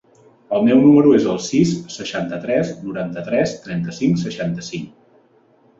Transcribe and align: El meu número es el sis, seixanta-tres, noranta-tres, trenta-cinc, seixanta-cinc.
El 0.59 0.63
meu 0.67 0.79
número 0.85 1.11
es 1.17 1.27
el 1.33 1.37
sis, 1.49 1.73
seixanta-tres, 1.97 2.73
noranta-tres, 2.87 3.55
trenta-cinc, 3.69 4.23
seixanta-cinc. 4.25 4.95